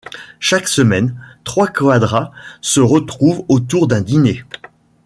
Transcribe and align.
Chaque 0.39 0.67
semaine, 0.67 1.13
trois 1.43 1.67
quadras 1.67 2.31
se 2.61 2.79
retrouvent 2.79 3.45
autour 3.49 3.85
d’un 3.87 4.01
dîner. 4.01 4.43